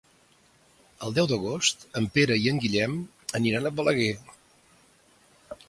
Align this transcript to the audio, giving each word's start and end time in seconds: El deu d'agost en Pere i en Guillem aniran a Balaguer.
El 1.07 1.13
deu 1.17 1.27
d'agost 1.31 1.85
en 2.01 2.07
Pere 2.15 2.37
i 2.45 2.49
en 2.53 2.63
Guillem 2.65 2.97
aniran 3.41 3.69
a 3.69 3.73
Balaguer. 3.81 4.11